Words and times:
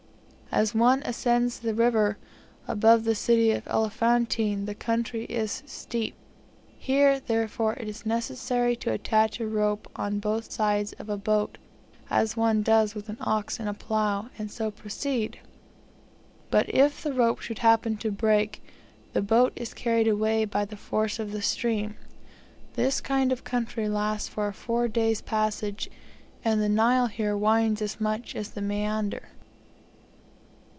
As 0.53 0.75
one 0.75 1.01
ascends 1.03 1.59
the 1.61 1.73
river, 1.73 2.17
above 2.67 3.05
the 3.05 3.15
city 3.15 3.51
of 3.51 3.65
Elephantine, 3.69 4.65
the 4.65 4.75
country 4.75 5.23
is 5.27 5.63
steep; 5.65 6.13
here, 6.77 7.21
therefore; 7.21 7.75
it 7.75 7.87
is 7.87 8.05
necessary 8.05 8.75
to 8.75 8.91
attach 8.91 9.39
a 9.39 9.47
rope 9.47 9.89
on 9.95 10.19
both 10.19 10.51
sides 10.51 10.91
of 10.99 11.07
a 11.07 11.15
boat, 11.15 11.57
as 12.09 12.35
one 12.35 12.63
does 12.63 12.93
with 12.95 13.07
an 13.07 13.15
ox 13.21 13.61
in 13.61 13.69
a 13.69 13.73
plough, 13.73 14.27
and 14.37 14.51
so 14.51 14.69
proceed; 14.69 15.39
but 16.49 16.65
if 16.75 17.01
the 17.01 17.13
rope 17.13 17.39
should 17.39 17.59
happen 17.59 17.95
to 17.95 18.11
break, 18.11 18.61
the 19.13 19.21
boat 19.21 19.53
is 19.55 19.73
carried 19.73 20.09
away 20.09 20.43
by 20.43 20.65
the 20.65 20.75
force 20.75 21.17
of 21.17 21.31
the 21.31 21.41
stream. 21.41 21.95
This 22.73 22.99
kind 22.99 23.31
of 23.31 23.45
country 23.45 23.87
lasts 23.87 24.27
for 24.27 24.49
a 24.49 24.53
four 24.53 24.89
days' 24.89 25.21
passage, 25.21 25.89
and 26.43 26.61
the 26.61 26.67
Nile 26.67 27.07
here 27.07 27.37
winds 27.37 27.81
as 27.81 28.01
much 28.01 28.35
as 28.35 28.49
the 28.49 28.61
Maeander. 28.61 29.29